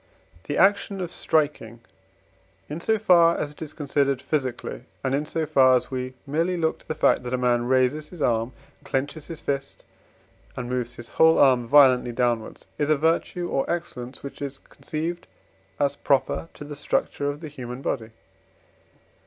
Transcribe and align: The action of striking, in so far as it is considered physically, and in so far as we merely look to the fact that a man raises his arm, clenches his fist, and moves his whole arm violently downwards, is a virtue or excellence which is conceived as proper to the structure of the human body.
The 0.45 0.57
action 0.57 0.99
of 0.99 1.11
striking, 1.11 1.79
in 2.67 2.81
so 2.81 2.97
far 2.97 3.37
as 3.37 3.51
it 3.51 3.61
is 3.61 3.71
considered 3.71 4.19
physically, 4.19 4.85
and 5.03 5.13
in 5.13 5.27
so 5.27 5.45
far 5.45 5.75
as 5.75 5.91
we 5.91 6.15
merely 6.25 6.57
look 6.57 6.79
to 6.79 6.87
the 6.87 6.95
fact 6.95 7.21
that 7.21 7.35
a 7.35 7.37
man 7.37 7.65
raises 7.67 8.09
his 8.09 8.19
arm, 8.19 8.51
clenches 8.83 9.27
his 9.27 9.41
fist, 9.41 9.83
and 10.57 10.67
moves 10.67 10.95
his 10.95 11.09
whole 11.09 11.37
arm 11.37 11.67
violently 11.67 12.13
downwards, 12.13 12.65
is 12.79 12.89
a 12.89 12.97
virtue 12.97 13.47
or 13.47 13.69
excellence 13.69 14.23
which 14.23 14.41
is 14.41 14.57
conceived 14.57 15.27
as 15.79 15.95
proper 15.97 16.49
to 16.55 16.63
the 16.65 16.75
structure 16.75 17.29
of 17.29 17.41
the 17.41 17.47
human 17.47 17.83
body. 17.83 18.09